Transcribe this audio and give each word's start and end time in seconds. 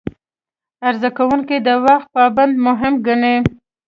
عرضه 0.87 1.09
کوونکي 1.17 1.57
د 1.67 1.69
وخت 1.85 2.07
پابندي 2.15 2.59
مهم 2.67 2.93
ګڼي. 3.05 3.35